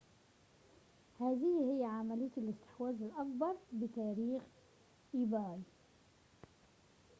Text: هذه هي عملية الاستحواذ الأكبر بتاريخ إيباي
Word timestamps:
هذه 1.19 1.71
هي 1.77 1.83
عملية 1.85 2.29
الاستحواذ 2.37 2.95
الأكبر 3.01 3.55
بتاريخ 3.73 4.41
إيباي 5.15 5.59